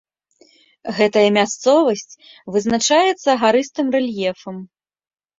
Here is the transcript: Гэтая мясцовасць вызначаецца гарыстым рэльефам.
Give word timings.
Гэтая 0.99 1.25
мясцовасць 1.35 2.15
вызначаецца 2.55 3.35
гарыстым 3.43 3.87
рэльефам. 3.97 4.55